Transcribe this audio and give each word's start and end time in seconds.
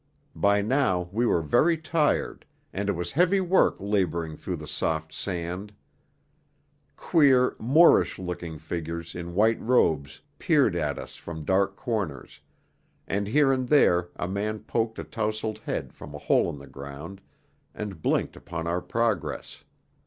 By 0.35 0.63
now 0.63 1.09
we 1.11 1.27
were 1.27 1.43
very 1.43 1.77
tired, 1.77 2.43
and 2.73 2.89
it 2.89 2.93
was 2.93 3.11
heavy 3.11 3.39
work 3.39 3.75
labouring 3.79 4.35
through 4.35 4.55
the 4.55 4.65
soft 4.67 5.13
sand. 5.13 5.73
Queer, 6.97 7.55
Moorish 7.59 8.17
looking 8.17 8.57
figures 8.57 9.13
in 9.13 9.35
white 9.35 9.61
robes 9.61 10.19
peered 10.39 10.75
at 10.75 10.97
us 10.97 11.17
from 11.17 11.45
dark 11.45 11.75
corners, 11.75 12.39
and 13.07 13.27
here 13.27 13.53
and 13.53 13.69
there 13.69 14.09
a 14.15 14.27
man 14.27 14.61
poked 14.61 14.97
a 14.97 15.03
tousled 15.03 15.59
head 15.59 15.93
from 15.93 16.15
a 16.15 16.17
hole 16.17 16.49
in 16.49 16.57
the 16.57 16.65
ground, 16.65 17.21
and 17.75 18.01
blinked 18.01 18.35
upon 18.35 18.65
our 18.65 18.81
progress. 18.81 19.63